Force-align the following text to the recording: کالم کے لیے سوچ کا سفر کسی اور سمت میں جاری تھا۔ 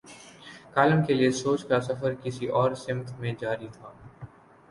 کالم 0.73 1.03
کے 1.03 1.13
لیے 1.13 1.29
سوچ 1.31 1.65
کا 1.65 1.79
سفر 1.81 2.13
کسی 2.23 2.47
اور 2.51 2.73
سمت 2.75 3.11
میں 3.19 3.33
جاری 3.39 3.67
تھا۔ 3.71 3.91